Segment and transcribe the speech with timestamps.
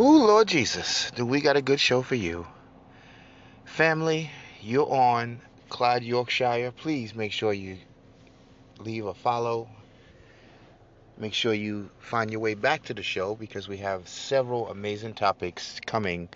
[0.00, 2.46] Ooh, Lord Jesus, do we got a good show for you?
[3.64, 4.30] Family,
[4.62, 5.40] you're on
[5.70, 6.70] Clyde, Yorkshire.
[6.70, 7.78] Please make sure you
[8.78, 9.68] leave a follow.
[11.16, 15.14] Make sure you find your way back to the show because we have several amazing
[15.14, 16.28] topics coming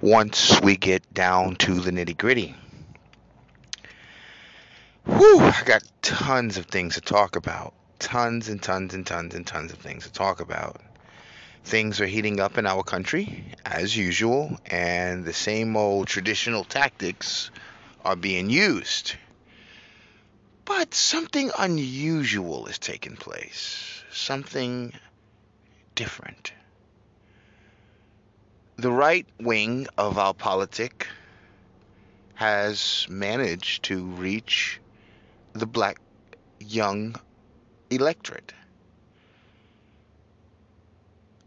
[0.00, 2.56] once we get down to the nitty gritty.
[5.04, 7.72] Whew, I got tons of things to talk about.
[8.00, 10.80] Tons and tons and tons and tons of things to talk about.
[11.64, 17.50] Things are heating up in our country, as usual, and the same old traditional tactics
[18.04, 19.14] are being used.
[20.64, 24.92] But something unusual is taking place, something
[25.94, 26.52] different.
[28.76, 31.06] The right wing of our politic
[32.34, 34.80] has managed to reach
[35.52, 35.98] the black
[36.58, 37.16] young
[37.90, 38.54] electorate.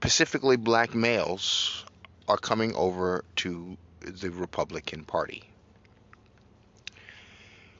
[0.03, 1.85] Specifically, black males
[2.27, 5.43] are coming over to the Republican Party.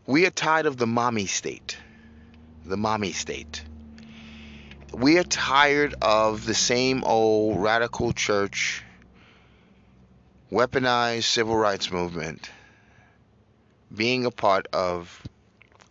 [0.06, 1.78] We are tired of the mommy state.
[2.64, 3.62] The mommy state.
[4.94, 8.86] We are tired of the same old radical church,
[10.50, 12.50] weaponized civil rights movement,
[13.94, 15.22] being a part of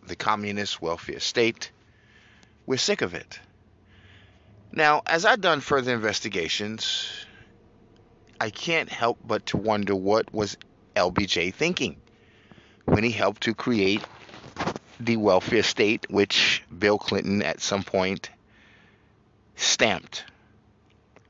[0.07, 1.69] the communist welfare state.
[2.65, 3.39] We're sick of it.
[4.75, 7.07] Now, as I've done further investigations,
[8.41, 10.57] I can't help but to wonder what was
[10.95, 11.97] LBJ thinking
[12.85, 14.01] when he helped to create
[14.99, 18.31] the welfare state, which Bill Clinton at some point
[19.55, 20.23] stamped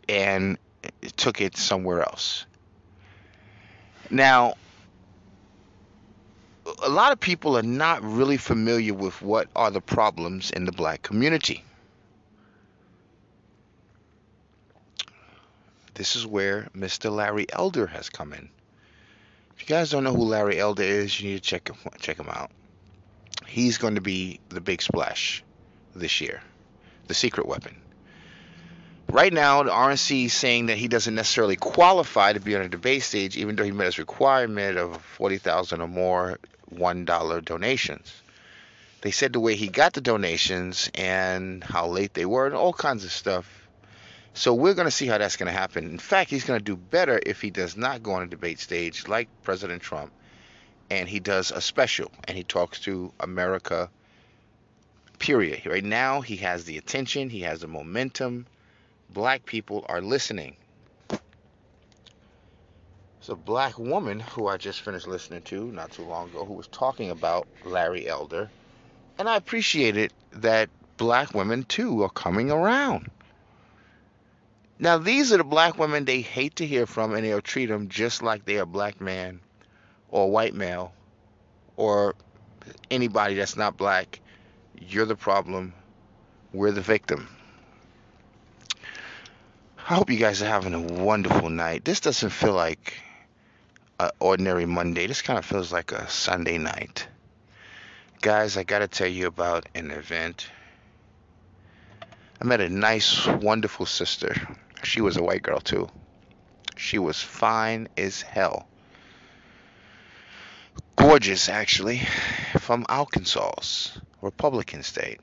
[0.07, 0.57] and
[1.17, 2.45] took it somewhere else.
[4.09, 4.53] Now,
[6.81, 10.71] a lot of people are not really familiar with what are the problems in the
[10.71, 11.65] black community.
[15.95, 17.11] This is where Mr.
[17.11, 18.49] Larry Elder has come in.
[19.55, 22.17] If you guys don't know who Larry Elder is, you need to check him check
[22.17, 22.51] him out.
[23.45, 25.43] He's going to be the big splash
[25.95, 26.41] this year,
[27.07, 27.75] the secret weapon.
[29.09, 32.69] Right now, the RNC is saying that he doesn't necessarily qualify to be on a
[32.69, 36.39] debate stage, even though he met his requirement of 40,000 or more
[36.73, 38.11] $1 donations.
[39.01, 42.73] They said the way he got the donations and how late they were and all
[42.73, 43.62] kinds of stuff
[44.33, 45.85] so we're going to see how that's going to happen.
[45.85, 48.59] In fact, he's going to do better if he does not go on a debate
[48.59, 50.11] stage like President Trump
[50.89, 53.89] and he does a special and he talks to America
[55.19, 55.65] period.
[55.65, 58.47] Right now he has the attention, he has the momentum.
[59.09, 60.55] Black people are listening.
[63.19, 66.53] It's a black woman who I just finished listening to not too long ago who
[66.53, 68.49] was talking about Larry Elder.
[69.17, 73.09] And I appreciated that black women too are coming around.
[74.83, 77.87] Now, these are the black women they hate to hear from, and they'll treat them
[77.87, 79.39] just like they're a black man
[80.09, 80.91] or white male
[81.77, 82.15] or
[82.91, 84.19] anybody that's not black.
[84.77, 85.73] You're the problem.
[86.51, 87.29] We're the victim.
[89.77, 91.85] I hope you guys are having a wonderful night.
[91.85, 93.01] This doesn't feel like
[94.01, 95.07] an ordinary Monday.
[95.07, 97.07] This kind of feels like a Sunday night.
[98.19, 100.49] Guys, I got to tell you about an event.
[102.41, 104.35] I met a nice, wonderful sister
[104.85, 105.89] she was a white girl too.
[106.75, 108.67] She was fine as hell.
[110.95, 112.01] Gorgeous, actually,
[112.59, 113.89] from Arkansas,
[114.21, 115.19] Republican state.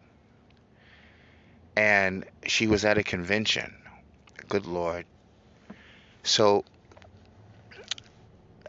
[1.77, 3.75] And she was at a convention.
[4.49, 5.07] Good Lord.
[6.23, 6.65] So,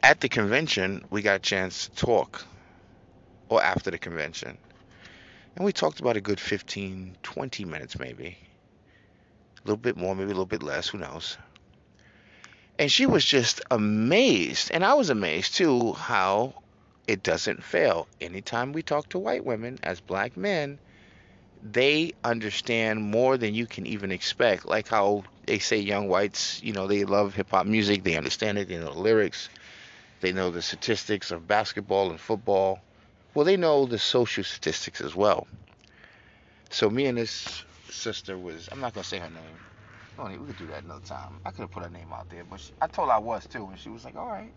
[0.01, 2.45] at the convention, we got a chance to talk,
[3.49, 4.57] or after the convention.
[5.55, 8.37] And we talked about a good 15, 20 minutes maybe
[9.63, 11.37] a little bit more, maybe a little bit less, who knows.
[12.79, 16.55] And she was just amazed, and I was amazed too, how
[17.07, 18.07] it doesn't fail.
[18.19, 20.79] Anytime we talk to white women as black men,
[21.61, 24.65] they understand more than you can even expect.
[24.65, 28.57] Like how they say young whites, you know, they love hip hop music, they understand
[28.57, 29.49] it, they know the lyrics,
[30.21, 32.79] they know the statistics of basketball and football.
[33.33, 35.47] Well, they know the social statistics as well.
[36.69, 39.57] So me and this sister was I'm not gonna say her name.
[40.17, 41.39] Oh, we could do that another time.
[41.45, 43.45] I could have put her name out there, but she, I told her I was
[43.47, 44.53] too, and she was like, "All right."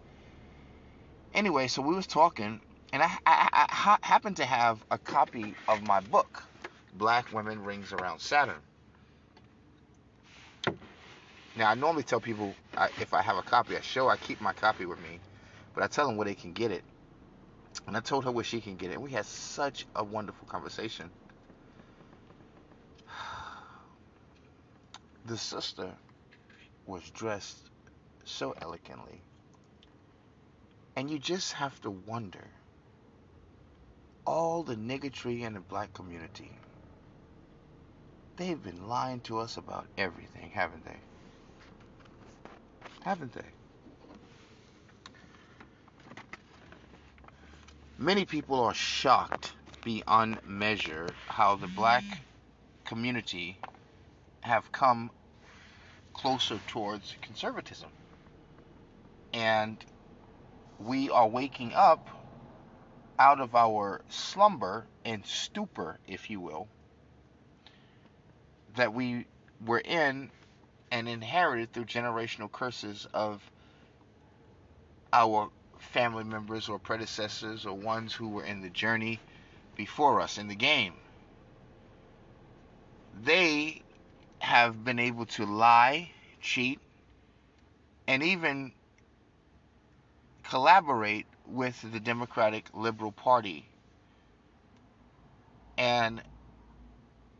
[1.34, 2.60] Anyway, so we was talking,
[2.92, 6.44] and I, I, I, happened to have a copy of my book,
[6.92, 8.60] Black Women Rings Around Saturn.
[11.56, 14.40] Now I normally tell people I, if I have a copy, I show I keep
[14.40, 15.20] my copy with me,
[15.74, 16.84] but I tell them where they can get it.
[17.86, 19.00] And I told her where she can get it.
[19.00, 21.10] We had such a wonderful conversation.
[25.24, 25.90] The sister
[26.86, 27.70] was dressed
[28.24, 29.20] so elegantly.
[30.96, 32.44] And you just have to wonder
[34.26, 36.50] all the niggatry in the black community.
[38.36, 40.96] They've been lying to us about everything, haven't they?
[43.02, 43.42] Haven't they?
[47.98, 49.52] Many people are shocked
[49.84, 52.02] beyond measure how the black
[52.84, 53.56] community
[54.44, 55.10] have come
[56.12, 57.88] closer towards conservatism.
[59.32, 59.82] And
[60.78, 62.08] we are waking up
[63.18, 66.68] out of our slumber and stupor, if you will,
[68.76, 69.24] that we
[69.64, 70.30] were in
[70.90, 73.42] and inherited through generational curses of
[75.10, 75.48] our
[75.78, 79.20] family members or predecessors or ones who were in the journey
[79.74, 80.92] before us in the game.
[83.22, 83.83] They
[84.44, 86.10] have been able to lie,
[86.42, 86.78] cheat,
[88.06, 88.72] and even
[90.42, 93.66] collaborate with the Democratic Liberal Party.
[95.78, 96.20] And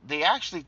[0.06, 0.64] they actually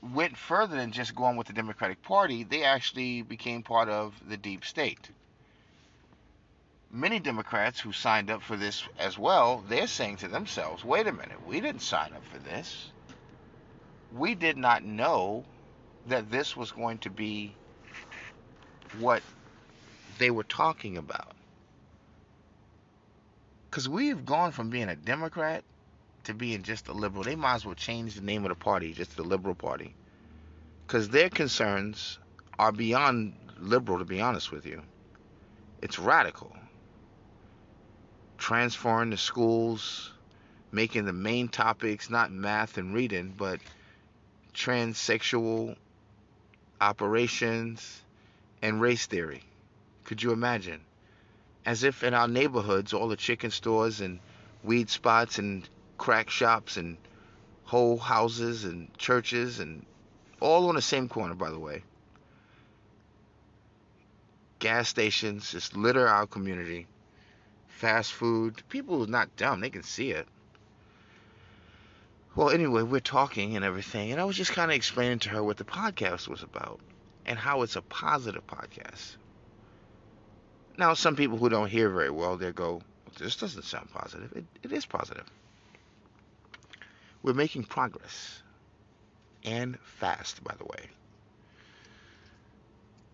[0.00, 2.44] went further than just going with the Democratic Party.
[2.44, 5.10] They actually became part of the deep state.
[6.92, 11.12] Many Democrats who signed up for this as well, they're saying to themselves, wait a
[11.12, 12.90] minute, we didn't sign up for this
[14.18, 15.44] we did not know
[16.06, 17.54] that this was going to be
[18.98, 19.22] what
[20.18, 21.32] they were talking about.
[23.70, 25.64] Because we've gone from being a Democrat
[26.24, 27.24] to being just a liberal.
[27.24, 29.94] They might as well change the name of the party just the Liberal Party.
[30.86, 32.18] Because their concerns
[32.58, 34.82] are beyond liberal, to be honest with you.
[35.82, 36.56] It's radical.
[38.38, 40.12] Transferring the schools,
[40.72, 43.60] making the main topics not math and reading, but
[44.56, 45.76] transsexual
[46.80, 48.02] operations,
[48.62, 49.42] and race theory.
[50.04, 50.80] Could you imagine?
[51.64, 54.18] As if in our neighborhoods, all the chicken stores and
[54.64, 55.68] weed spots and
[55.98, 56.96] crack shops and
[57.64, 59.84] whole houses and churches and
[60.40, 61.82] all on the same corner, by the way.
[64.58, 66.86] Gas stations just litter our community.
[67.68, 68.62] Fast food.
[68.70, 70.26] People are not dumb, they can see it.
[72.36, 75.42] Well, anyway, we're talking and everything, and I was just kind of explaining to her
[75.42, 76.80] what the podcast was about
[77.24, 79.16] and how it's a positive podcast.
[80.76, 82.82] Now, some people who don't hear very well, they go,
[83.18, 84.30] this doesn't sound positive.
[84.36, 85.24] It, it is positive.
[87.22, 88.42] We're making progress
[89.42, 90.90] and fast, by the way.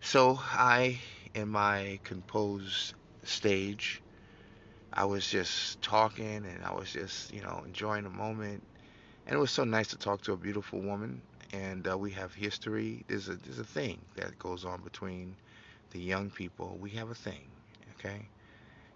[0.01, 0.99] So, I,
[1.33, 2.93] in my composed
[3.23, 4.01] stage,
[4.91, 8.67] I was just talking and I was just, you know, enjoying the moment
[9.25, 11.21] and it was so nice to talk to a beautiful woman.
[11.53, 13.05] And uh, we have history.
[13.07, 15.35] There's a there's a thing that goes on between
[15.91, 16.77] the young people.
[16.81, 17.47] We have a thing,
[17.99, 18.25] okay?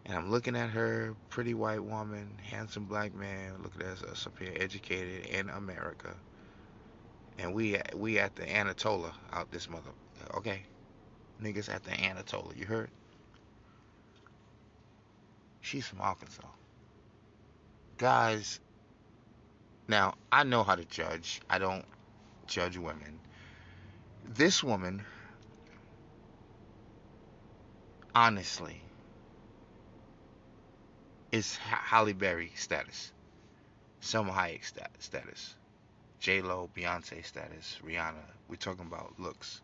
[0.05, 3.53] And I'm looking at her, pretty white woman, handsome black man.
[3.61, 6.15] Look at us, up here, educated in America.
[7.37, 9.91] And we we at the Anatole out this mother,
[10.33, 10.63] okay?
[11.41, 12.51] Niggas at the Anatole.
[12.55, 12.89] You heard?
[15.61, 16.47] She's from Arkansas.
[17.97, 18.59] Guys,
[19.87, 21.41] now, I know how to judge.
[21.49, 21.85] I don't
[22.47, 23.19] judge women.
[24.25, 25.03] This woman,
[28.13, 28.81] honestly,
[31.31, 33.11] is Halle Berry status,
[34.01, 34.63] Salma Hayek
[34.99, 35.55] status,
[36.19, 38.25] J Lo, Beyonce status, Rihanna.
[38.49, 39.61] We're talking about looks.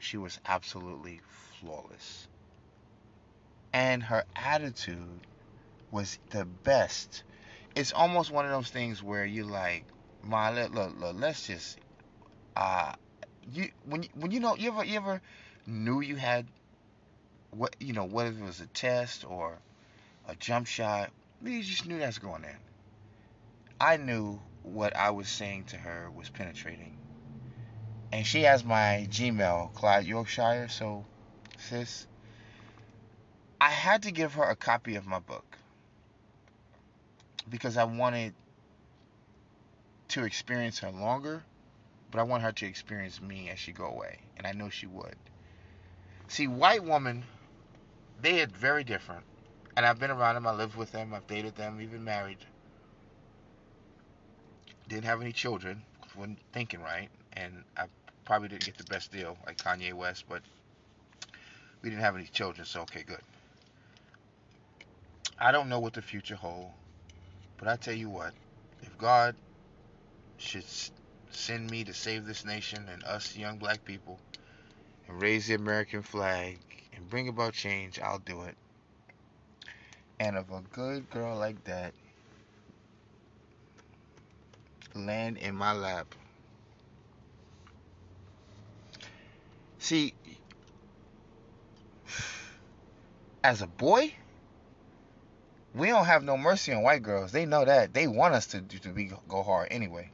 [0.00, 1.20] She was absolutely
[1.60, 2.26] flawless,
[3.72, 5.26] and her attitude
[5.90, 7.22] was the best
[7.74, 9.84] it's almost one of those things where you like,
[10.22, 11.78] my look, look, look, let's just,
[12.56, 12.92] uh,
[13.52, 15.20] you when when you know you ever you ever
[15.66, 16.46] knew you had
[17.50, 19.58] what you know whether it was a test or
[20.28, 21.10] a jump shot,
[21.42, 22.56] you just knew that's going in.
[23.80, 26.96] I knew what I was saying to her was penetrating.
[28.12, 31.06] And she has my Gmail, Clyde Yorkshire, so
[31.58, 32.06] sis,
[33.60, 35.59] I had to give her a copy of my book
[37.48, 38.34] because I wanted
[40.08, 41.42] to experience her longer,
[42.10, 44.86] but I want her to experience me as she go away, and I know she
[44.86, 45.16] would.
[46.28, 47.24] See, white woman,
[48.20, 49.24] they are very different,
[49.76, 50.46] and I've been around them.
[50.46, 51.14] I lived with them.
[51.14, 52.38] I've dated them, even married.
[54.88, 55.82] Didn't have any children.
[56.16, 57.84] wasn't thinking right, and I
[58.24, 60.42] probably didn't get the best deal like Kanye West, but
[61.82, 63.22] we didn't have any children, so okay, good.
[65.38, 66.74] I don't know what the future holds.
[67.60, 68.32] But I tell you what,
[68.80, 69.36] if God
[70.38, 70.64] should
[71.30, 74.18] send me to save this nation and us young black people
[75.06, 76.56] and raise the American flag
[76.96, 78.56] and bring about change, I'll do it.
[80.18, 81.92] And if a good girl like that
[84.94, 86.14] land in my lap,
[89.78, 90.14] see,
[93.44, 94.14] as a boy,
[95.74, 97.32] we don't have no mercy on white girls.
[97.32, 97.94] They know that.
[97.94, 100.10] They want us to to be go hard anyway.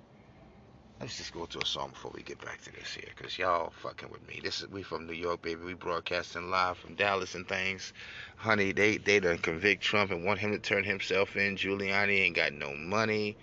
[1.00, 3.70] Let's just go to a song before we get back to this here, cause y'all
[3.82, 4.40] fucking with me.
[4.42, 5.62] This is we from New York, baby.
[5.62, 7.92] We broadcasting live from Dallas and things.
[8.36, 11.56] Honey, they they done convict Trump and want him to turn himself in.
[11.56, 13.36] Giuliani ain't got no money.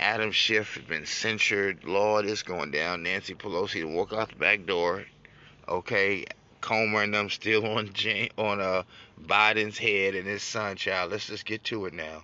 [0.00, 1.84] Adam Schiff has been censured.
[1.84, 3.04] Lord, it's going down.
[3.04, 5.04] Nancy Pelosi to walk out the back door.
[5.68, 6.24] Okay,
[6.64, 8.84] Comer and them still on Jane, on uh
[9.22, 11.12] Biden's head and his son child.
[11.12, 12.22] Let's just get to it now.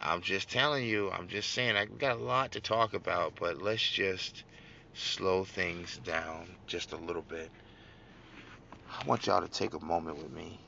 [0.00, 3.60] I'm just telling you, I'm just saying, I got a lot to talk about, but
[3.60, 4.44] let's just
[4.94, 7.50] slow things down just a little bit.
[8.88, 10.60] I want y'all to take a moment with me.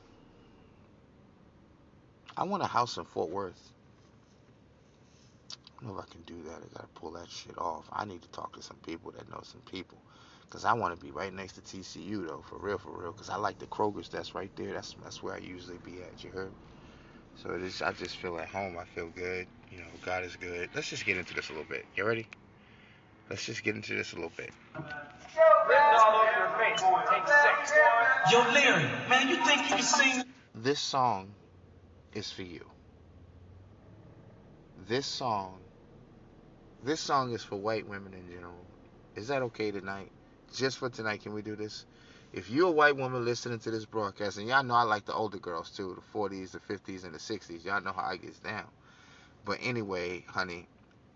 [2.37, 3.73] I want a house in Fort Worth.
[5.79, 6.57] I don't know if I can do that.
[6.57, 7.89] I gotta pull that shit off.
[7.93, 9.99] I need to talk to some people that know some people.
[10.51, 13.13] Cause I want to be right next to TCU though, for real, for real.
[13.13, 14.73] Cause I like the Kroger's that's right there.
[14.73, 16.25] That's that's where I usually be at.
[16.25, 16.51] You heard?
[17.37, 18.77] So it is, I just feel at home.
[18.77, 19.47] I feel good.
[19.71, 20.69] You know, God is good.
[20.75, 21.87] Let's just get into this a little bit.
[21.97, 22.27] You ready?
[23.31, 24.51] Let's just get into this a little bit.
[28.31, 30.25] Yo, Larry, man, you think you can sing?
[30.55, 31.31] This song
[32.13, 32.65] is for you.
[34.89, 35.61] This song,
[36.83, 38.67] this song is for white women in general.
[39.15, 40.11] Is that okay tonight?
[40.53, 41.85] Just for tonight, can we do this?
[42.33, 45.15] if you're a white woman listening to this broadcast, and y'all know I like the
[45.15, 47.65] older girls too, the 40s, the 50s, and the 60s.
[47.65, 48.67] Y'all know how I gets down.
[49.45, 50.69] But anyway, honey,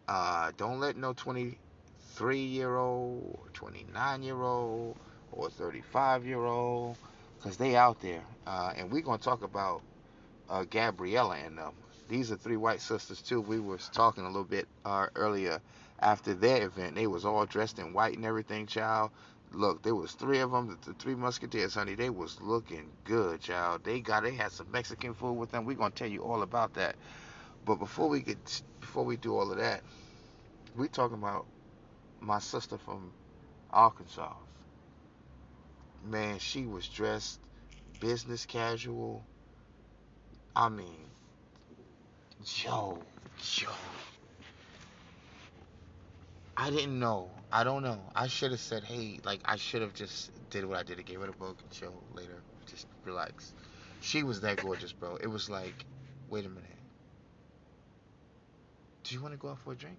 [0.08, 4.96] uh, don't let no 23 year old, or 29 year old,
[5.30, 6.96] or 35 year old,
[7.38, 8.24] because they out there.
[8.46, 9.82] Uh, and we're going to talk about
[10.50, 11.74] uh, Gabriella and them.
[12.08, 13.40] These are three white sisters too.
[13.40, 15.60] We was talking a little bit uh, earlier
[16.04, 16.94] after their event.
[16.94, 19.10] They was all dressed in white and everything, child.
[19.52, 21.94] Look, there was three of them, the three musketeers, honey.
[21.94, 23.84] They was looking good, child.
[23.84, 25.64] They got, they had some Mexican food with them.
[25.64, 26.96] We're gonna tell you all about that.
[27.64, 29.82] But before we get, before we do all of that,
[30.76, 31.46] we talking about
[32.20, 33.12] my sister from
[33.70, 34.34] Arkansas.
[36.04, 37.40] Man, she was dressed
[38.00, 39.24] business casual.
[40.54, 41.06] I mean,
[42.62, 42.98] yo,
[43.60, 43.70] yo.
[46.56, 47.30] I didn't know.
[47.50, 48.00] I don't know.
[48.14, 51.02] I should have said, hey, like I should have just did what I did to
[51.02, 52.42] get rid of book and chill later.
[52.66, 53.52] Just relax.
[54.00, 55.16] She was that gorgeous, bro.
[55.16, 55.84] It was like,
[56.28, 56.64] wait a minute.
[59.04, 59.98] Do you want to go out for a drink?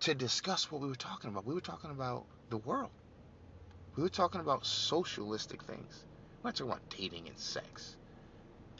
[0.00, 1.44] To discuss what we were talking about.
[1.46, 2.90] We were talking about the world.
[3.96, 6.04] We were talking about socialistic things.
[6.42, 7.96] We're not talking about dating and sex.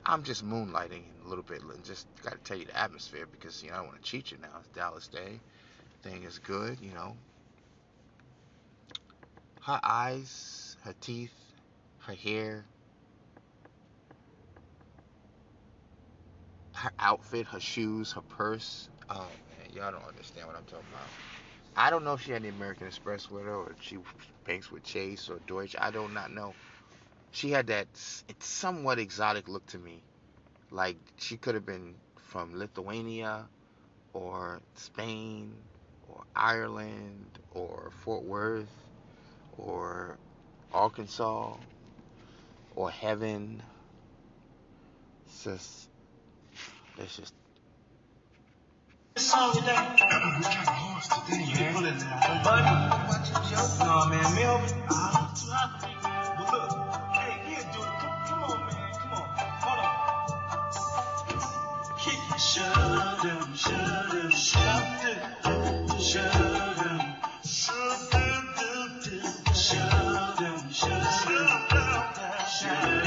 [0.04, 3.62] I'm just moonlighting a little bit and just got to tell you the atmosphere because,
[3.62, 4.59] you know, I want to cheat you now.
[4.59, 5.42] It's Dallas Day.
[6.02, 7.16] Thing is good, you know.
[9.61, 11.54] Her eyes, her teeth,
[11.99, 12.66] her hair,
[16.75, 18.88] her outfit, her shoes, her purse.
[19.09, 21.12] Oh, man, y'all don't understand what I'm talking about.
[21.76, 23.99] I don't know if she had the American Express with her or she
[24.45, 25.76] banks with Chase or Deutsche.
[25.78, 26.57] I do not know
[27.32, 27.87] she had that
[28.28, 30.02] it's somewhat exotic look to me.
[30.70, 33.46] Like she could have been from Lithuania
[34.12, 35.54] or Spain
[36.08, 38.68] or Ireland or Fort Worth
[39.58, 40.16] or
[40.72, 41.56] Arkansas
[42.76, 43.62] or Heaven.
[45.26, 45.88] It's just,
[46.99, 47.34] it's just.
[49.16, 49.66] Song today.
[49.68, 51.84] It's kind of harsh today, man.
[52.44, 52.62] But,
[53.84, 56.37] no, man, Melvin, I'm too hot for me, man.
[56.38, 56.79] But look.
[62.40, 64.56] Shut up, shut up, shut
[65.44, 66.37] up, shut
[72.66, 73.00] up,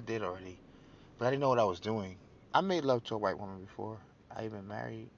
[0.00, 0.56] I did already,
[1.18, 2.16] but I didn't know what I was doing.
[2.54, 3.98] I made love to a white woman before.
[4.34, 5.10] I even married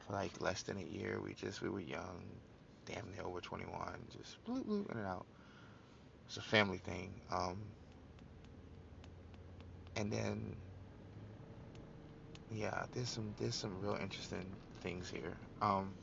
[0.00, 1.18] for like less than a year.
[1.24, 2.22] We just we were young,
[2.84, 3.72] damn near over 21,
[4.14, 5.24] just bloop bloop in and out.
[6.26, 7.14] It's a family thing.
[7.30, 7.56] Um,
[9.96, 10.56] and then
[12.50, 14.44] yeah, there's some there's some real interesting
[14.82, 15.38] things here.
[15.62, 15.94] Um,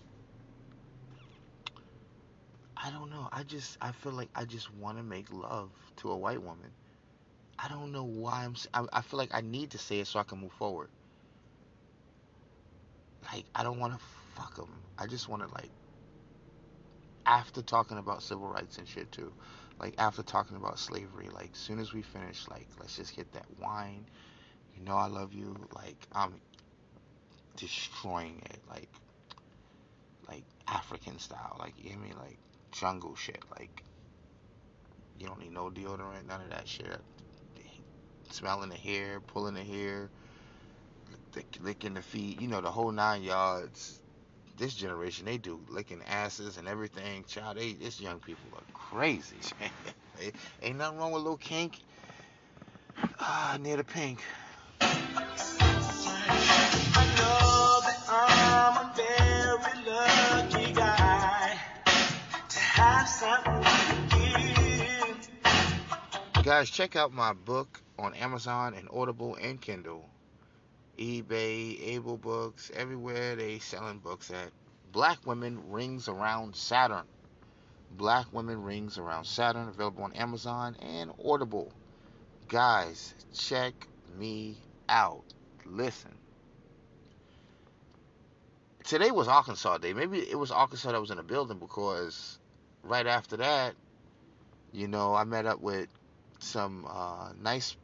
[2.76, 3.30] I don't know.
[3.32, 6.72] I just I feel like I just want to make love to a white woman.
[7.62, 8.56] I don't know why I'm.
[8.74, 10.90] I, I feel like I need to say it so I can move forward.
[13.32, 14.00] Like I don't want to
[14.36, 14.74] fuck them.
[14.98, 15.70] I just want to like.
[17.26, 19.32] After talking about civil rights and shit too,
[19.80, 23.46] like after talking about slavery, like soon as we finish, like let's just get that
[23.60, 24.06] wine.
[24.76, 25.56] You know I love you.
[25.76, 26.36] Like I'm
[27.58, 28.62] destroying it.
[28.70, 28.90] Like
[30.30, 31.58] like African style.
[31.60, 32.14] Like you hear me?
[32.18, 32.40] Like
[32.72, 33.44] jungle shit.
[33.60, 33.84] Like
[35.20, 36.88] you don't need no deodorant, none of that shit.
[38.32, 40.10] Smelling the hair, pulling the hair,
[41.62, 42.40] licking the feet.
[42.42, 44.00] You know the whole nine yards.
[44.58, 47.24] This generation, they do licking asses and everything.
[47.26, 49.38] Child, they this young people are crazy.
[50.62, 51.80] Ain't- nothing wrong with a little kink.
[53.20, 54.22] Ah, near the pink.
[66.44, 70.10] Guys, check out my book on Amazon and Audible and Kindle.
[70.98, 74.52] eBay, AbeBooks, everywhere they selling books at.
[74.92, 77.06] Black Women Rings Around Saturn.
[77.92, 81.72] Black Women Rings Around Saturn, available on Amazon and Audible.
[82.48, 83.74] Guys, check
[84.18, 84.56] me
[84.88, 85.24] out.
[85.66, 86.12] Listen.
[88.84, 89.94] Today was Arkansas Day.
[89.94, 92.40] Maybe it was Arkansas that was in the building because
[92.84, 93.76] right after that,
[94.72, 95.88] you know, I met up with
[96.40, 97.76] some uh, nice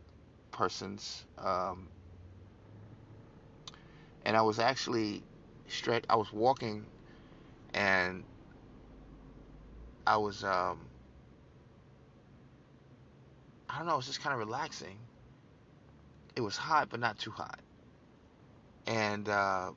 [0.55, 1.91] persons, um,
[4.23, 5.23] and I was actually
[5.67, 6.05] stretch.
[6.09, 6.87] I was walking,
[7.73, 8.25] and
[10.07, 10.89] I was um,
[13.69, 13.93] I don't know.
[13.93, 14.97] It was just kind of relaxing.
[16.37, 17.59] It was hot, but not too hot,
[18.87, 19.73] and uh,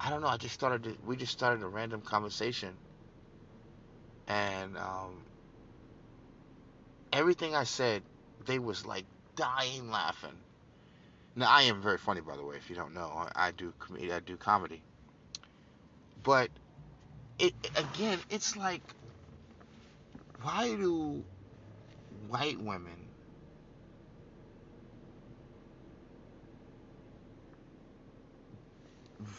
[0.00, 0.28] I don't know.
[0.28, 0.84] I just started.
[0.84, 2.78] To, we just started a random conversation,
[4.28, 5.23] and um,
[7.14, 8.02] everything I said,
[8.44, 9.04] they was like
[9.36, 10.36] dying laughing.
[11.36, 12.56] Now I am very funny, by the way.
[12.56, 13.72] If you don't know, I, do
[14.12, 14.82] I do comedy.
[16.22, 16.50] But
[17.38, 18.82] it again, it's like,
[20.42, 21.24] why do
[22.28, 22.96] white women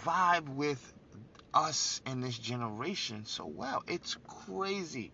[0.04, 0.94] vibe with
[1.54, 3.84] us and this generation so well?
[3.88, 5.12] It's crazy.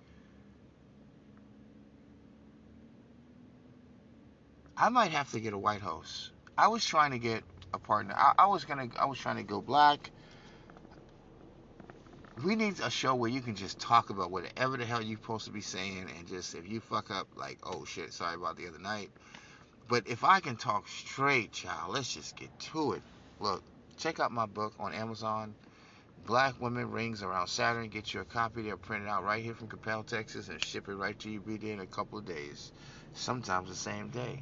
[4.82, 6.32] I might have to get a white house.
[6.58, 8.15] I was trying to get a partner.
[8.17, 8.88] I, I was gonna.
[9.00, 10.10] I was trying to go black.
[12.44, 15.46] We need a show where you can just talk about whatever the hell you're supposed
[15.46, 18.67] to be saying, and just if you fuck up, like, oh shit, sorry about the
[18.67, 19.12] other night.
[19.88, 23.04] But if I can talk straight, child, let's just get to it.
[23.39, 23.62] Look,
[23.98, 25.54] check out my book on Amazon.
[26.26, 27.88] Black Women Rings Around Saturn.
[27.89, 28.63] Get you a copy.
[28.63, 31.39] They'll print it out right here from Coppell, Texas, and ship it right to you.
[31.46, 32.72] There in a couple of days.
[33.13, 34.41] Sometimes the same day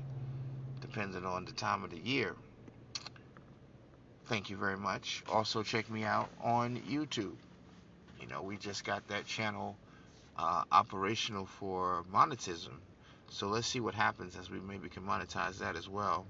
[0.79, 2.35] depending on the time of the year.
[4.27, 5.23] Thank you very much.
[5.27, 7.35] Also, check me out on YouTube.
[8.19, 9.75] You know, we just got that channel
[10.37, 12.77] uh, operational for monetism.
[13.29, 16.25] So let's see what happens as we maybe can monetize that as well.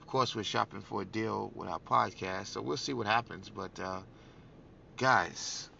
[0.00, 3.48] Of course, we're shopping for a deal with our podcast, so we'll see what happens.
[3.48, 4.00] But, uh,
[4.96, 5.70] guys,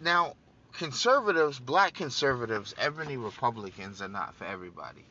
[0.00, 0.34] Now,
[0.72, 5.04] conservatives, black conservatives, ebony Republicans are not for everybody.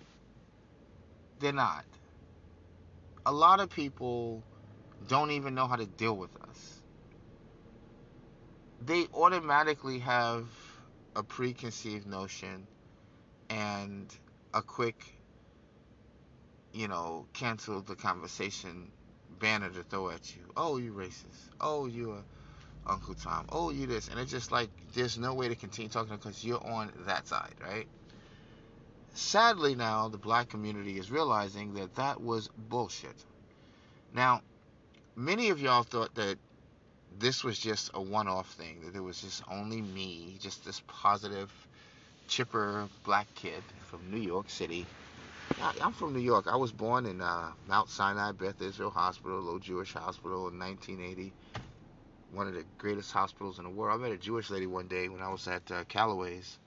[1.39, 1.85] They're not.
[3.25, 4.43] A lot of people
[5.07, 6.81] don't even know how to deal with us.
[8.85, 10.45] They automatically have
[11.15, 12.67] a preconceived notion
[13.49, 14.13] and
[14.53, 15.20] a quick
[16.73, 18.91] you know, cancel the conversation
[19.39, 20.41] banner to throw at you.
[20.55, 21.49] Oh, you racist.
[21.59, 22.23] Oh, you a
[22.89, 23.45] Uncle Tom.
[23.51, 24.07] Oh, you this.
[24.07, 27.53] And it's just like there's no way to continue talking because you're on that side,
[27.61, 27.87] right?
[29.13, 33.15] Sadly, now the black community is realizing that that was bullshit.
[34.13, 34.41] Now,
[35.15, 36.37] many of y'all thought that
[37.19, 40.81] this was just a one off thing, that it was just only me, just this
[40.87, 41.51] positive,
[42.27, 44.85] chipper black kid from New York City.
[45.59, 46.47] I, I'm from New York.
[46.47, 50.59] I was born in uh, Mount Sinai Beth Israel Hospital, a little Jewish hospital in
[50.59, 51.33] 1980.
[52.31, 53.99] One of the greatest hospitals in the world.
[53.99, 56.59] I met a Jewish lady one day when I was at uh, Callaway's,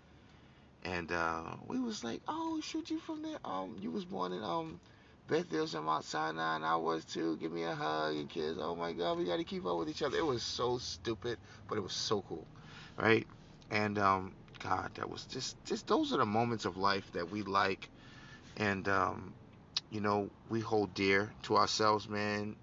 [0.83, 3.39] and uh, we was like, "Oh, shoot, you from there?
[3.45, 4.81] Um, you was born in um
[5.27, 7.37] Beth Israel Mount Sinai, and I was too.
[7.39, 8.57] Give me a hug and kiss.
[8.61, 10.19] Oh my God, we got to keep up with each other.
[10.19, 12.47] It was so stupid, but it was so cool,
[12.99, 13.27] right?
[13.71, 17.43] And um, God, that was just just those are the moments of life that we
[17.43, 17.91] like,
[18.57, 19.35] and um,
[19.91, 22.57] you know, we hold dear to ourselves, man.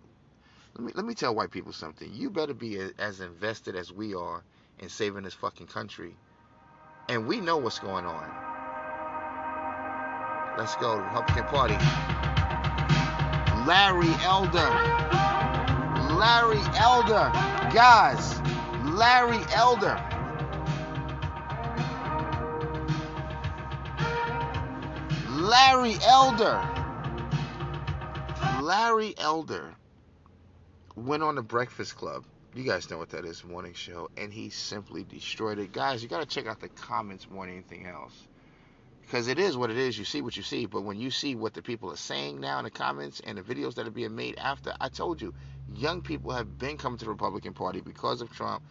[0.76, 2.10] Let me let me tell white people something.
[2.14, 4.44] You better be as invested as we are
[4.80, 6.16] in saving this fucking country,
[7.10, 8.32] and we know what's going on.
[10.58, 11.78] Let's go, Republican Party.
[13.66, 14.70] Larry Elder.
[16.16, 17.32] Larry Elder.
[17.74, 18.42] Guys,
[18.84, 20.11] Larry Elder.
[25.52, 26.66] Larry Elder.
[28.62, 29.76] Larry Elder
[30.96, 32.24] went on the Breakfast Club.
[32.56, 35.74] You guys know what that is, morning show, and he simply destroyed it.
[35.74, 38.14] Guys, you got to check out the comments more than anything else
[39.02, 40.00] because it is what it is.
[40.00, 42.60] You see what you see, but when you see what the people are saying now
[42.60, 45.34] in the comments and the videos that are being made after, I told you,
[45.76, 48.64] young people have been coming to the Republican Party because of Trump.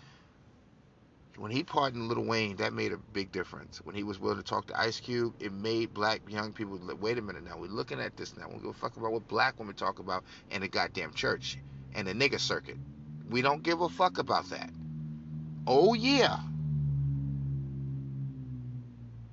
[1.41, 3.79] When he pardoned Lil Wayne, that made a big difference.
[3.79, 7.17] When he was willing to talk to Ice Cube, it made black young people wait
[7.17, 8.49] a minute now, we're looking at this now.
[8.49, 11.57] We don't give a fuck about what black women talk about in the goddamn church
[11.95, 12.77] and the nigger circuit.
[13.31, 14.69] We don't give a fuck about that.
[15.67, 16.41] Oh yeah.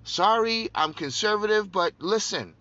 [0.05, 2.53] Sorry, I'm conservative, but listen,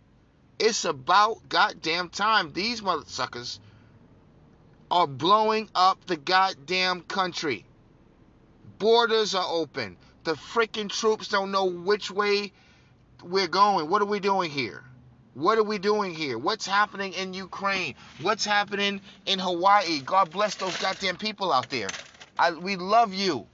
[0.59, 2.53] it's about goddamn time.
[2.53, 3.61] These motherfuckers
[4.91, 7.65] are blowing up the goddamn country.
[8.79, 9.97] Borders are open.
[10.25, 12.53] The freaking troops don't know which way
[13.23, 13.89] we're going.
[13.89, 14.83] What are we doing here?
[15.35, 16.39] What are we doing here?
[16.39, 17.95] What's happening in Ukraine?
[18.23, 20.01] What's happening in Hawaii?
[20.01, 21.89] God bless those goddamn people out there.
[22.39, 23.47] I, we love you.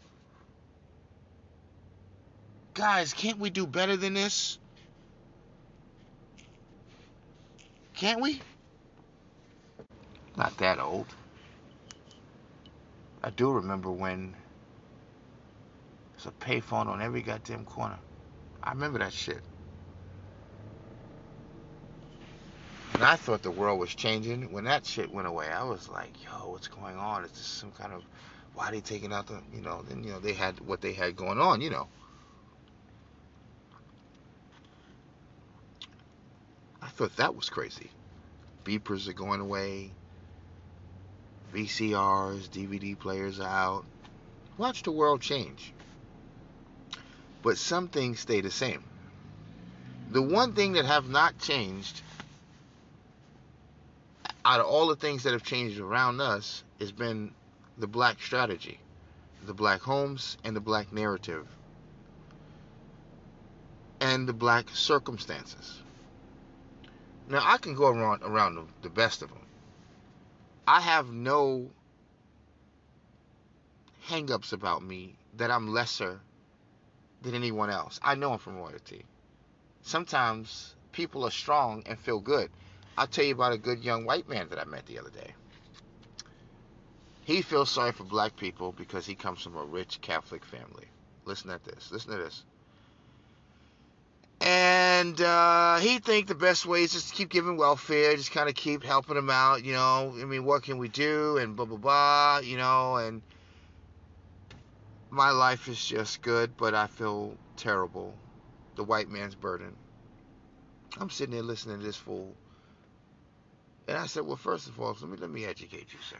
[2.74, 4.58] Guys, can't we do better than this?
[7.94, 8.40] Can't we?
[10.36, 11.06] Not that old.
[13.22, 14.34] I do remember when
[16.22, 17.98] there's a payphone on every goddamn corner.
[18.62, 19.40] I remember that shit.
[22.94, 24.52] And I thought the world was changing.
[24.52, 27.24] When that shit went away, I was like, yo, what's going on?
[27.24, 28.02] Is this some kind of
[28.54, 30.92] why are they taking out the you know, then you know, they had what they
[30.92, 31.88] had going on, you know.
[36.82, 37.90] I thought that was crazy.
[38.64, 39.90] Beepers are going away.
[41.54, 43.84] VCRs, DVD players are out.
[44.58, 45.72] Watch the world change.
[47.42, 48.82] But some things stay the same.
[50.10, 52.02] The one thing that have not changed
[54.44, 57.32] out of all the things that have changed around us has been
[57.78, 58.78] the black strategy,
[59.44, 61.46] the black homes, and the black narrative,
[64.00, 65.80] and the black circumstances.
[67.28, 69.46] Now I can go around around the, the best of them.
[70.66, 71.70] I have no
[74.08, 76.20] hangups about me that I'm lesser
[77.22, 77.98] than anyone else.
[78.02, 79.04] I know I'm from royalty.
[79.82, 82.50] Sometimes people are strong and feel good.
[82.96, 85.32] I'll tell you about a good young white man that I met the other day.
[87.24, 90.86] He feels sorry for black people because he comes from a rich Catholic family.
[91.24, 91.90] Listen at this.
[91.92, 92.42] Listen to this.
[94.40, 98.48] And uh, he think the best way is just to keep giving welfare, just kind
[98.48, 100.12] of keep helping them out, you know.
[100.20, 101.38] I mean, what can we do?
[101.38, 102.96] And blah blah blah, you know.
[102.96, 103.22] And
[105.12, 108.14] my life is just good, but I feel terrible.
[108.76, 109.76] The white man's burden.
[110.98, 112.34] I'm sitting there listening to this fool.
[113.86, 116.16] And I said, well, first of all, let me let me educate you, sir.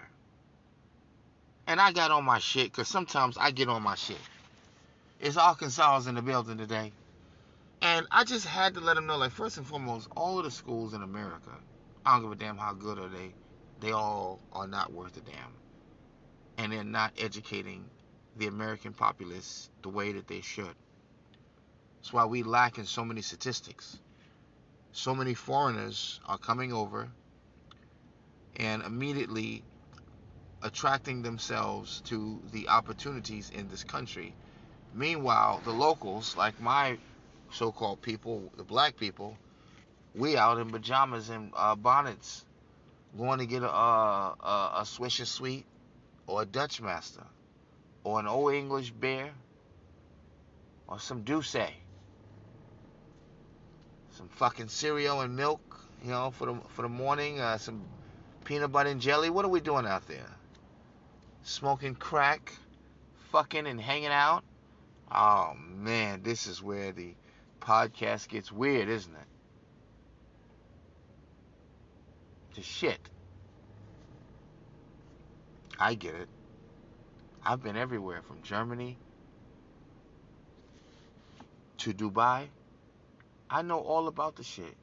[1.66, 4.18] And I got on my shit because sometimes I get on my shit.
[5.20, 6.92] It's Arkansas in the building today.
[7.80, 10.50] And I just had to let him know, like, first and foremost, all of the
[10.50, 11.50] schools in America,
[12.04, 13.32] I don't give a damn how good are they,
[13.80, 15.54] they all are not worth a damn.
[16.58, 17.86] And they're not educating
[18.36, 20.74] the American populace the way that they should.
[21.98, 23.98] That's why we lack in so many statistics.
[24.92, 27.08] so many foreigners are coming over
[28.56, 29.62] and immediately
[30.62, 34.34] attracting themselves to the opportunities in this country.
[34.94, 36.98] Meanwhile, the locals, like my
[37.52, 39.36] so-called people, the black people,
[40.14, 42.44] we out in pajamas and uh, bonnets,
[43.16, 44.36] going to get a, a,
[44.76, 45.64] a Swisher Sweet
[46.26, 47.24] or a Dutch Master
[48.04, 49.30] or an Old English beer
[50.88, 51.56] or some Douce,
[54.10, 57.82] some fucking cereal and milk, you know, for the for the morning, uh, some
[58.44, 59.30] peanut butter and jelly.
[59.30, 60.28] What are we doing out there?
[61.42, 62.52] Smoking crack,
[63.30, 64.44] fucking and hanging out.
[65.10, 67.14] Oh man, this is where the
[67.60, 69.28] podcast gets weird, isn't it?
[72.54, 73.00] To shit.
[75.78, 76.28] I get it.
[77.44, 78.96] I've been everywhere from Germany
[81.78, 82.46] to Dubai.
[83.50, 84.76] I know all about the shit.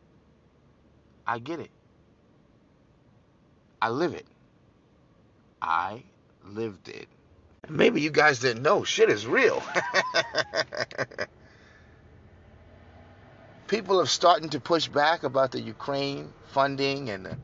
[1.26, 1.72] I get it.
[3.82, 4.26] I live it.
[5.62, 6.04] I
[6.43, 7.08] lived it.
[7.69, 8.84] Maybe you guys didn't know.
[8.84, 9.63] Shit is real.
[13.67, 17.38] People are starting to push back about the Ukraine funding and the,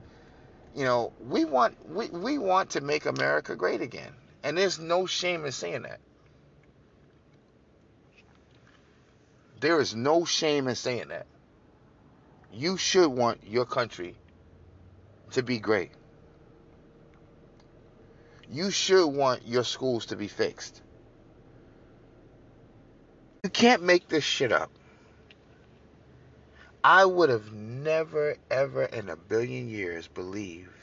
[0.75, 4.11] you know, we want we, we want to make America great again.
[4.45, 5.99] And there's no shame in saying that.
[9.59, 11.25] There is no shame in saying that.
[12.53, 14.15] You should want your country
[15.31, 15.89] to be great.
[18.47, 20.79] You should want your schools to be fixed.
[23.43, 24.69] You can't make this shit up.
[26.83, 30.74] I would have never, ever in a billion years believed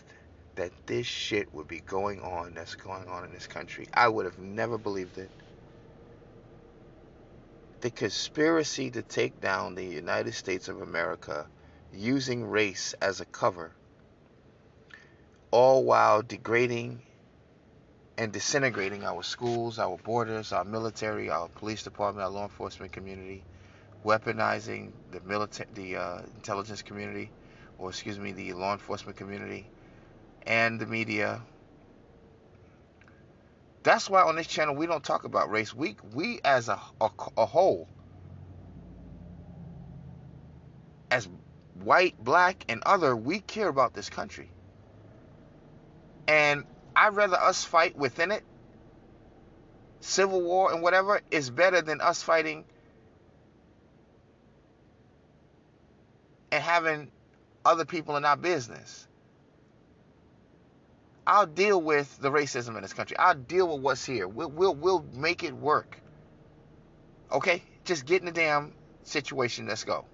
[0.57, 3.87] that this shit would be going on that's going on in this country.
[3.95, 5.31] I would have never believed it.
[7.81, 11.49] The conspiracy to take down the United States of America
[11.93, 13.73] using race as a cover,
[15.51, 16.99] all while degrading
[18.19, 23.43] and disintegrating our schools, our borders, our military, our police department, our law enforcement community,
[24.05, 27.31] weaponizing the military, the uh, intelligence community,
[27.79, 29.67] or excuse me, the law enforcement community,
[30.47, 31.43] and the media.
[33.83, 35.75] That's why on this channel we don't talk about race.
[35.75, 37.89] We we as a, a, a whole,
[41.11, 41.29] as
[41.83, 44.51] white, black, and other, we care about this country.
[46.29, 48.45] And I'd rather us fight within it.
[50.01, 52.65] Civil war and whatever is better than us fighting
[56.51, 57.11] and having
[57.65, 59.09] other people in our business.
[61.27, 63.17] I'll deal with the racism in this country.
[63.17, 64.27] I'll deal with what's here.
[64.27, 66.01] We'll we'll, we'll make it work.
[67.31, 67.63] Okay?
[67.85, 68.73] Just get in the damn
[69.05, 69.67] situation.
[69.67, 70.05] Let's go.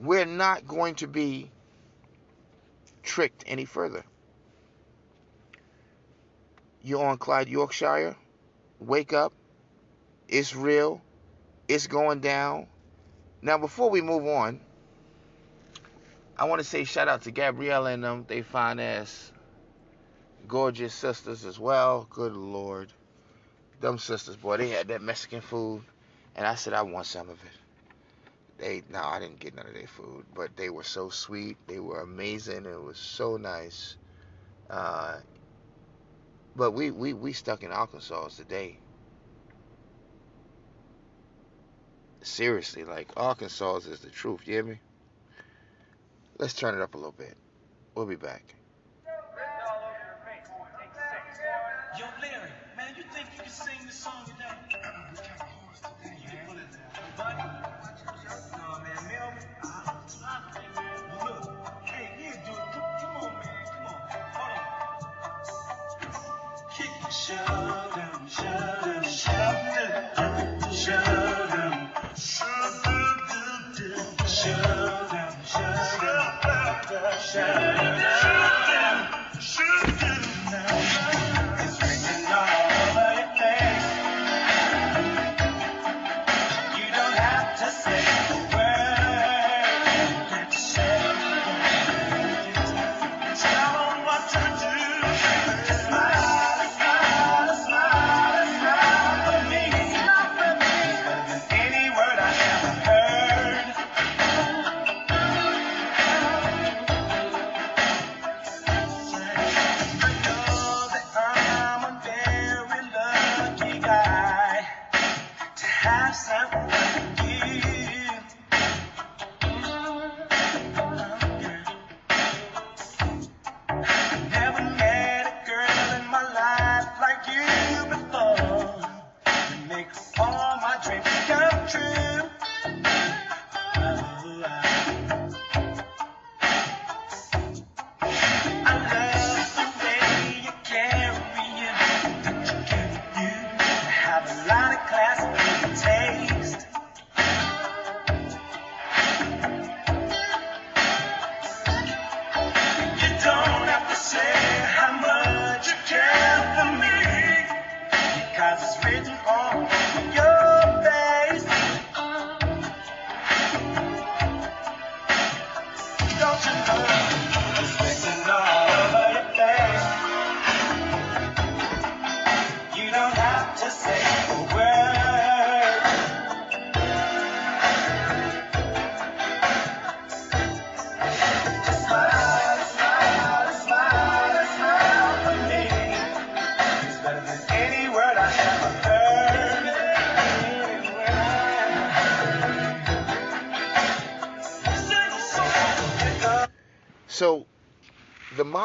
[0.00, 1.50] We're not going to be
[3.02, 4.04] tricked any further.
[6.82, 8.16] You're on Clyde, Yorkshire.
[8.78, 9.32] Wake up.
[10.28, 11.00] It's real.
[11.66, 12.66] It's going down.
[13.42, 14.60] Now, before we move on,
[16.38, 18.24] I want to say shout out to Gabrielle and them.
[18.28, 19.32] They fine ass,
[20.46, 22.06] gorgeous sisters as well.
[22.10, 22.92] Good lord,
[23.80, 25.82] them sisters, boy, they had that Mexican food,
[26.36, 27.50] and I said I want some of it.
[28.58, 31.56] They no, I didn't get none of their food, but they were so sweet.
[31.66, 32.66] They were amazing.
[32.66, 33.96] It was so nice.
[34.70, 35.18] Uh,
[36.54, 38.78] but we, we we stuck in Arkansas today.
[42.22, 44.40] Seriously, like Arkansas is the truth.
[44.44, 44.80] You hear me?
[46.38, 47.36] Let's turn it up a little bit.
[47.96, 48.54] We'll be back.
[52.22, 54.44] Larry, man, you think you can sing this song today?
[67.28, 68.28] down.
[68.36, 68.78] Down,
[70.16, 71.17] down, down,
[77.30, 77.77] shall.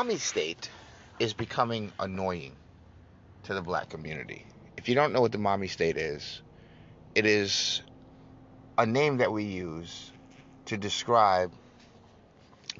[0.04, 0.70] Mommy state
[1.18, 2.52] is becoming annoying
[3.44, 4.46] to the black community.
[4.76, 6.42] If you don't know what the mommy state is,
[7.16, 7.82] it is
[8.78, 10.12] a name that we use
[10.66, 11.54] to describe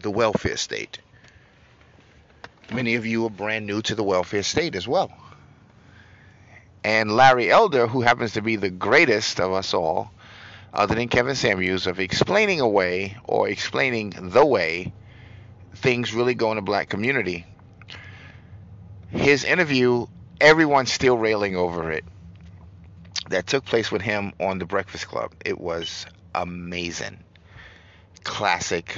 [0.02, 1.00] the welfare state.
[2.74, 5.10] Many of you are brand new to the welfare state as well.
[6.84, 10.12] And Larry Elder, who happens to be the greatest of us all,
[10.74, 14.92] other than Kevin Samuels, of explaining away or explaining the way
[15.76, 17.46] things really go in the black community.
[19.10, 20.08] His interview,
[20.42, 22.06] everyone's still railing over it.
[23.30, 25.32] That took place with him on the Breakfast Club.
[25.46, 26.06] It was
[26.36, 27.24] amazing.
[28.24, 28.96] Classic.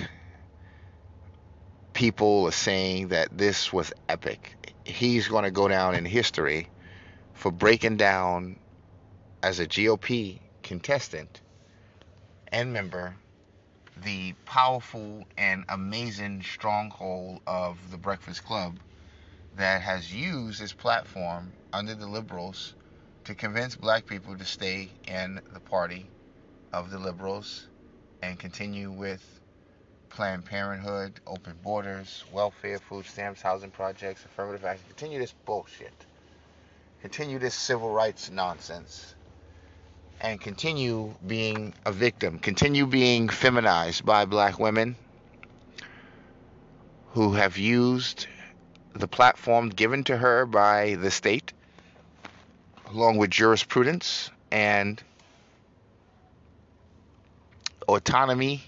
[1.93, 4.55] People are saying that this was epic.
[4.83, 6.67] He's going to go down in history
[7.33, 8.59] for breaking down
[9.43, 11.41] as a GOP contestant
[12.51, 13.15] and member
[14.03, 18.79] the powerful and amazing stronghold of the Breakfast Club
[19.55, 22.75] that has used its platform under the liberals
[23.23, 26.09] to convince black people to stay in the party
[26.73, 27.67] of the liberals
[28.21, 29.23] and continue with
[30.09, 34.85] Planned Parenthood, open borders, welfare, food stamps, housing projects, affirmative action.
[34.87, 36.05] Continue this bullshit.
[37.01, 39.14] Continue this civil rights nonsense
[40.21, 44.95] and continue being a victim, continue being feminized by black women
[47.11, 48.27] who have used
[48.93, 51.53] the platform given to her by the state,
[52.91, 55.01] along with jurisprudence and
[57.87, 58.63] autonomy,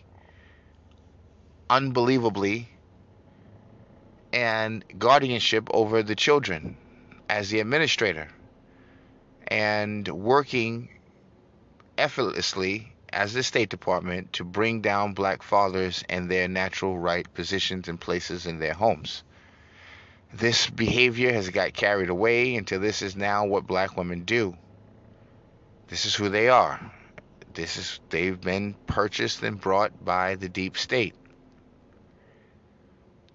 [1.69, 2.67] unbelievably,
[4.33, 6.77] and guardianship over the children
[7.29, 8.27] as the administrator,
[9.47, 10.89] and working
[11.97, 17.87] effortlessly as the State Department to bring down black fathers and their natural right positions
[17.87, 19.23] and places in their homes.
[20.33, 24.57] This behavior has got carried away until this is now what black women do.
[25.87, 26.79] This is who they are.
[27.53, 31.15] This is they've been purchased and brought by the deep state.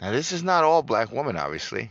[0.01, 1.91] Now this is not all black women obviously,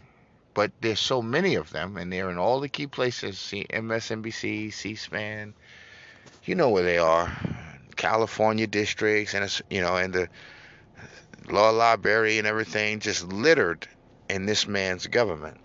[0.54, 4.72] but there's so many of them and they're in all the key places, see MSNBC,
[4.72, 5.54] C-SPAN,
[6.44, 7.32] you know where they are,
[7.96, 10.30] California districts, and it's, you know, and the
[11.50, 13.88] law library and everything, just littered
[14.30, 15.60] in this man's government.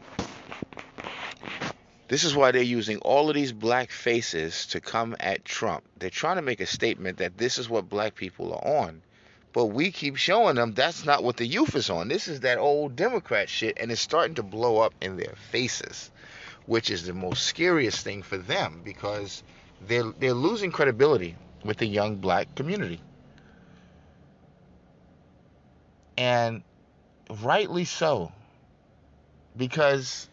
[2.09, 5.85] This is why they're using all of these black faces to come at Trump.
[5.99, 9.03] They're trying to make a statement that this is what black people are on.
[9.53, 12.09] But we keep showing them that's not what the youth is on.
[12.09, 16.11] This is that old Democrat shit, and it's starting to blow up in their faces,
[16.67, 19.43] which is the most scariest thing for them because
[19.87, 23.01] they're they're losing credibility with the young black community.
[26.17, 26.63] And
[27.43, 28.33] rightly so.
[29.57, 30.29] Because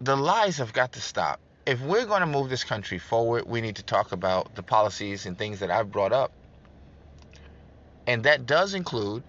[0.00, 1.40] the lies have got to stop.
[1.64, 5.26] If we're going to move this country forward, we need to talk about the policies
[5.26, 6.32] and things that I've brought up.
[8.06, 9.22] And that does include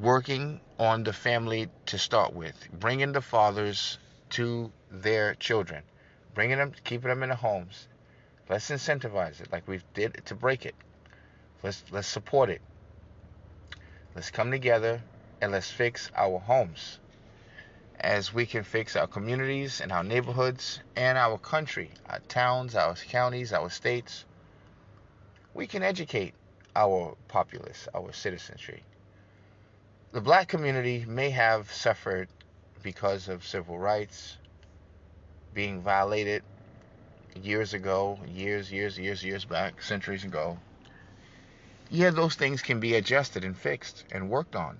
[0.00, 3.98] working on the family to start with, bringing the fathers
[4.30, 5.82] to their children
[6.34, 7.88] bringing them, keeping them in the homes.
[8.48, 10.74] Let's incentivize it like we did to break it.
[11.62, 12.60] Let's let's support it.
[14.14, 15.02] Let's come together
[15.40, 16.98] and let's fix our homes
[18.00, 22.94] as we can fix our communities and our neighborhoods and our country, our towns, our
[22.94, 24.24] counties, our states.
[25.54, 26.34] We can educate
[26.74, 28.82] our populace, our citizenry.
[30.12, 32.28] The black community may have suffered
[32.82, 34.36] because of civil rights,
[35.54, 36.42] being violated
[37.40, 40.58] years ago, years, years, years, years back, centuries ago.
[41.90, 44.78] Yeah, those things can be adjusted and fixed and worked on.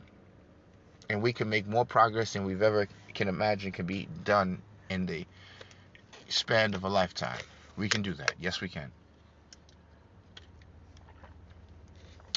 [1.08, 5.06] And we can make more progress than we've ever can imagine can be done in
[5.06, 5.26] the
[6.28, 7.40] span of a lifetime.
[7.76, 8.34] We can do that.
[8.40, 8.90] Yes, we can.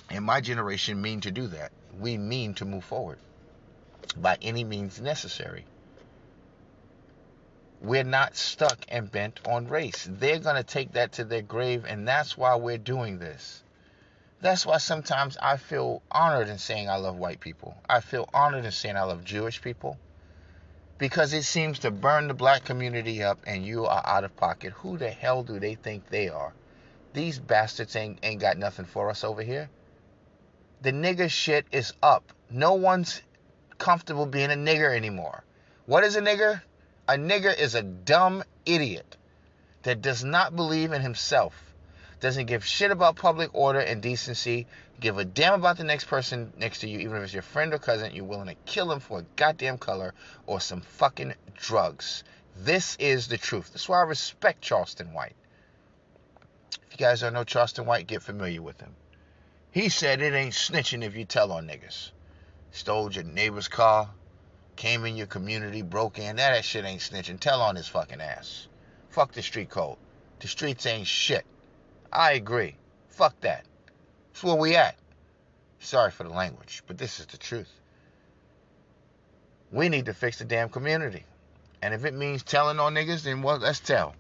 [0.10, 1.72] And my generation mean to do that.
[1.98, 3.20] We mean to move forward
[4.18, 5.66] by any means necessary.
[7.82, 10.08] We're not stuck and bent on race.
[10.10, 13.64] They're going to take that to their grave, and that's why we're doing this.
[14.42, 17.76] That's why sometimes I feel honored in saying I love white people.
[17.90, 19.98] I feel honored in saying I love Jewish people.
[20.98, 24.72] Because it seems to burn the black community up and you are out of pocket.
[24.74, 26.54] Who the hell do they think they are?
[27.14, 29.70] These bastards ain't, ain't got nothing for us over here.
[30.82, 32.32] The nigger shit is up.
[32.50, 33.22] No one's
[33.78, 35.44] comfortable being a nigger anymore.
[35.86, 36.62] What is a nigger?
[37.08, 39.16] A nigger is a dumb idiot
[39.84, 41.54] that does not believe in himself,
[42.20, 44.66] doesn't give shit about public order and decency,
[45.00, 47.76] give a damn about the next person next to you, even if it's your friend
[47.76, 50.16] or cousin, you're willing to kill him for a goddamn color
[50.48, 52.24] or some fucking drugs.
[52.58, 53.70] This is the truth.
[53.72, 55.36] That's why I respect Charleston White.
[56.72, 58.96] If you guys don't know Charleston White, get familiar with him.
[59.70, 62.10] He said it ain't snitching if you tell on niggas.
[62.72, 64.10] Stole your neighbor's car,
[64.76, 66.36] came in your community, broke in.
[66.36, 67.40] That, that shit ain't snitching.
[67.40, 68.68] Tell on his fucking ass.
[69.10, 69.98] Fuck the street code.
[70.40, 71.46] The streets ain't shit.
[72.12, 72.76] I agree.
[73.10, 73.66] Fuck that.
[74.34, 74.96] That's where we at.
[75.80, 77.72] Sorry for the language, but this is the truth.
[79.72, 81.24] We need to fix the damn community.
[81.82, 84.16] And if it means telling on niggas, then well, let's tell.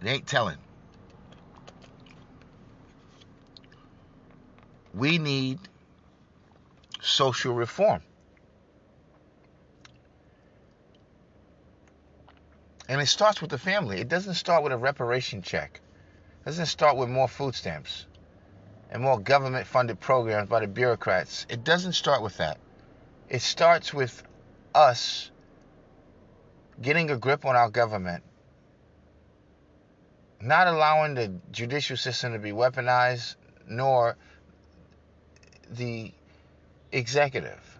[0.00, 0.56] It ain't telling.
[4.94, 5.58] We need
[7.02, 8.00] social reform.
[12.88, 14.00] And it starts with the family.
[14.00, 15.80] It doesn't start with a reparation check.
[16.40, 18.06] It doesn't start with more food stamps
[18.90, 21.46] and more government funded programs by the bureaucrats.
[21.48, 22.58] It doesn't start with that.
[23.28, 24.22] It starts with
[24.74, 25.30] us
[26.80, 28.22] getting a grip on our government,
[30.40, 33.36] not allowing the judicial system to be weaponized,
[33.66, 34.16] nor
[35.70, 36.12] the
[36.92, 37.78] executive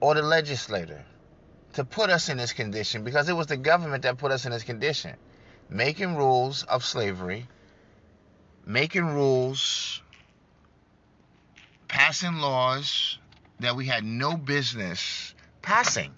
[0.00, 1.02] or the legislator
[1.72, 4.52] to put us in this condition because it was the government that put us in
[4.52, 5.16] this condition.
[5.68, 7.48] Making rules of slavery,
[8.66, 10.02] making rules,
[11.88, 13.18] passing laws
[13.60, 16.12] that we had no business passing.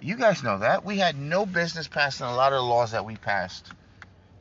[0.00, 0.84] You guys know that.
[0.84, 3.70] We had no business passing a lot of the laws that we passed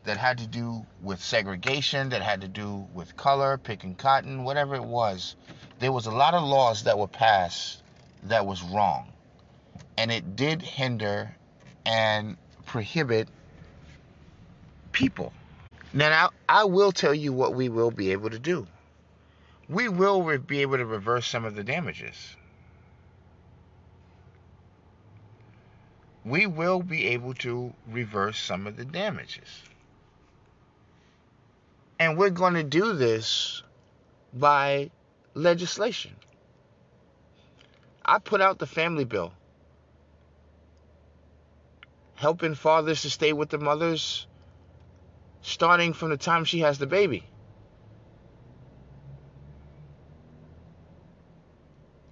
[0.04, 4.76] that had to do with segregation, that had to do with color, picking cotton, whatever
[4.76, 5.36] it was.
[5.80, 7.82] There was a lot of laws that were passed
[8.24, 9.08] that was wrong.
[9.98, 11.36] And it did hinder
[11.86, 13.28] and prohibit
[14.92, 15.34] people.
[15.94, 18.68] Now, I will tell you what we will be able to do.
[19.70, 22.36] We will be able to reverse some of the damages.
[26.26, 29.64] We will be able to reverse some of the damages.
[32.04, 33.64] And we're going to do this
[34.34, 34.92] by
[35.36, 36.14] legislation.
[38.04, 39.32] I put out the family bill,
[42.16, 44.28] helping fathers to stay with the mothers
[45.42, 47.24] starting from the time she has the baby.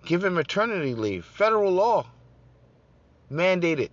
[0.05, 2.07] Giving maternity leave, federal law,
[3.29, 3.91] mandated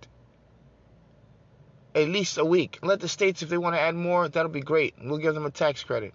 [1.95, 2.79] at least a week.
[2.81, 4.95] Let the states, if they want to add more, that'll be great.
[5.01, 6.13] We'll give them a tax credit.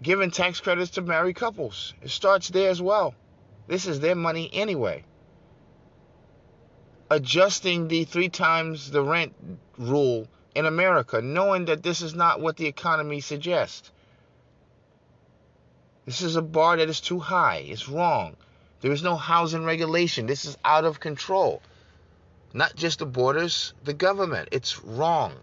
[0.00, 1.94] Giving tax credits to married couples.
[2.02, 3.14] It starts there as well.
[3.66, 5.04] This is their money anyway.
[7.10, 9.34] Adjusting the three times the rent
[9.76, 13.90] rule in America, knowing that this is not what the economy suggests.
[16.06, 17.58] This is a bar that is too high.
[17.66, 18.36] It's wrong.
[18.80, 20.26] There is no housing regulation.
[20.26, 21.60] This is out of control.
[22.52, 24.48] Not just the borders, the government.
[24.52, 25.34] It's wrong.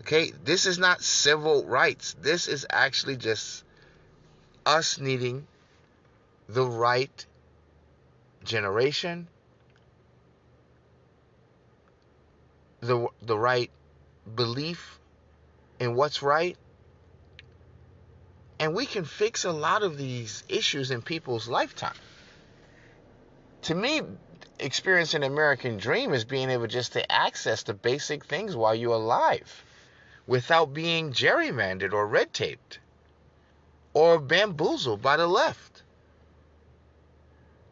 [0.00, 0.32] Okay?
[0.44, 2.14] This is not civil rights.
[2.20, 3.64] This is actually just
[4.66, 5.46] us needing
[6.48, 7.26] the right
[8.44, 9.28] generation,
[12.80, 13.70] the the right
[14.34, 14.98] belief
[15.80, 16.56] in what's right.
[18.60, 21.94] And we can fix a lot of these issues in people's lifetime.
[23.62, 24.02] To me,
[24.60, 28.94] experiencing an American dream is being able just to access the basic things while you're
[28.94, 29.64] alive
[30.26, 32.78] without being gerrymandered or red taped
[33.94, 35.82] or bamboozled by the left.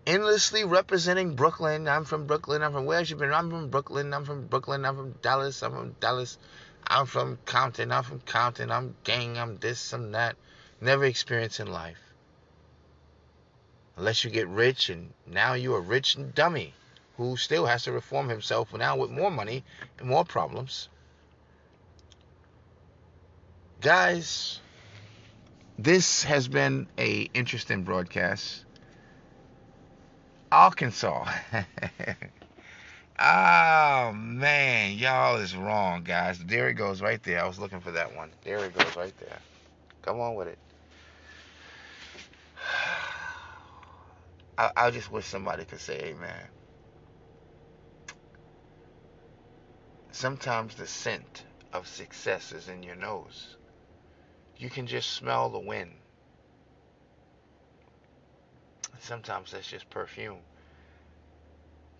[0.07, 1.89] Endlessly representing Brooklyn.
[1.89, 2.63] I'm from Brooklyn.
[2.63, 3.33] I'm from where's you been?
[3.33, 4.15] I'm from Brooklyn.
[4.15, 4.85] I'm from Brooklyn.
[4.85, 5.63] I'm from Dallas.
[5.63, 6.39] I'm from Dallas.
[6.87, 7.91] I'm from Compton.
[7.91, 8.71] I'm from Compton.
[8.71, 9.37] I'm gang.
[9.37, 9.93] I'm this.
[9.93, 10.37] I'm that.
[10.81, 12.06] Never experiencing life
[13.97, 16.75] unless you get rich and now you're a rich dummy
[17.17, 19.65] who still has to reform himself now with more money
[19.99, 20.89] and more problems.
[23.81, 24.61] Guys,
[25.79, 28.65] this has been a interesting broadcast.
[30.53, 31.27] Arkansas
[33.19, 36.39] Oh man, y'all is wrong, guys.
[36.39, 37.43] There it goes right there.
[37.43, 38.31] I was looking for that one.
[38.45, 39.39] There it goes right there.
[40.03, 40.59] Come on with it.
[44.59, 46.49] I, I just wish somebody could say amen.
[50.13, 53.57] Sometimes the scent of success is in your nose.
[54.57, 55.93] You can just smell the wind.
[58.99, 60.39] Sometimes that's just perfume.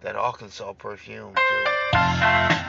[0.01, 2.66] That Arkansas perfume, too.